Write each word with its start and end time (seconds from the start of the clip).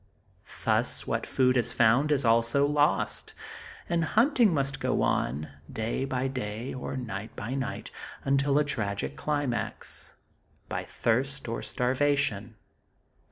Thus, 0.65 1.05
what 1.05 1.27
food 1.27 1.55
is 1.57 1.73
found, 1.73 2.11
is 2.11 2.25
also 2.25 2.65
lost; 2.65 3.35
and 3.87 4.03
hunting 4.03 4.51
must 4.51 4.79
go 4.79 5.03
on, 5.03 5.47
day 5.71 6.05
by 6.05 6.27
day, 6.27 6.73
or 6.73 6.97
night 6.97 7.35
by 7.35 7.53
night 7.53 7.91
until 8.25 8.57
a 8.57 8.63
tragic 8.65 9.15
climax 9.15 10.15
by 10.67 10.85
thirst 10.85 11.47
or 11.47 11.61
starvation. 11.61 12.55